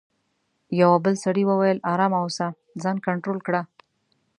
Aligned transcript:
یوه 0.81 0.97
بل 1.05 1.15
سړي 1.23 1.43
وویل: 1.47 1.77
آرام 1.93 2.13
اوسه، 2.21 2.47
ځان 2.81 2.97
کنټرول 3.07 3.39
کړه. 3.47 3.61